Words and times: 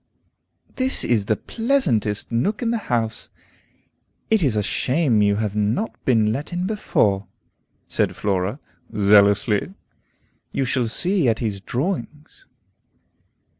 "This 0.77 1.03
is 1.03 1.27
the 1.27 1.35
pleasantest 1.35 2.31
nook 2.31 2.63
in 2.63 2.71
the 2.71 2.79
house. 2.89 3.29
It 4.31 4.41
is 4.41 4.55
a 4.55 4.63
shame 4.63 5.21
you 5.21 5.35
have 5.35 5.55
not 5.55 5.91
been 6.05 6.33
let 6.33 6.51
in 6.51 6.65
before," 6.65 7.27
said 7.87 8.15
Flora, 8.15 8.59
zealously. 8.97 9.75
"You 10.51 10.65
shall 10.65 10.87
see 10.87 11.27
Etty's 11.29 11.61
drawings." 11.61 12.47